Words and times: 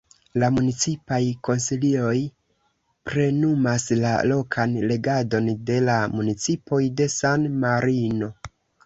La 0.43 0.47
Municipaj 0.53 1.17
Konsilioj 1.47 2.21
plenumas 3.09 3.85
la 4.05 4.13
lokan 4.31 4.73
regadon 4.93 5.51
de 5.69 5.77
la 5.91 5.99
municipoj 6.15 6.81
de 7.03 7.09
San-Marino. 7.19 8.31